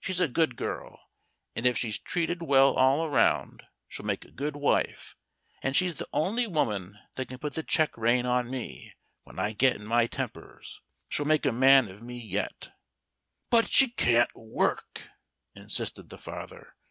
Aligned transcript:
She's 0.00 0.20
a 0.20 0.28
good 0.28 0.56
girl, 0.56 1.00
and 1.56 1.64
if 1.64 1.78
she's 1.78 1.98
treated 1.98 2.42
well 2.42 2.74
all 2.74 3.08
round, 3.08 3.62
she'll 3.88 4.04
make 4.04 4.26
a 4.26 4.30
good 4.30 4.54
wife, 4.54 5.16
and 5.62 5.74
she's 5.74 5.94
the 5.94 6.06
only 6.12 6.46
woman 6.46 6.98
that 7.14 7.28
can 7.30 7.38
put 7.38 7.54
the 7.54 7.62
check 7.62 7.96
rein 7.96 8.26
on 8.26 8.50
me, 8.50 8.92
when 9.22 9.38
I 9.38 9.54
get 9.54 9.76
in 9.76 9.86
my 9.86 10.06
tempers. 10.08 10.82
She'll 11.08 11.24
make 11.24 11.46
a 11.46 11.52
man 11.52 11.88
of 11.88 12.02
me 12.02 12.18
yet." 12.20 12.76
"But 13.48 13.66
she 13.70 13.88
can't 13.88 14.28
work," 14.34 15.08
insisted 15.54 16.10
the 16.10 16.18
father. 16.18 16.74